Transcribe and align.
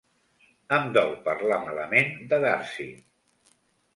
Em 0.77 0.87
dol 0.97 1.11
parlar 1.27 1.59
malament 1.67 2.11
de 2.31 2.39
Darcy. 2.45 2.87